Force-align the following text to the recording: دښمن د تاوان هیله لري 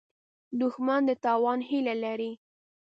دښمن 0.59 1.01
د 1.07 1.11
تاوان 1.23 1.59
هیله 1.69 1.95
لري 2.03 2.31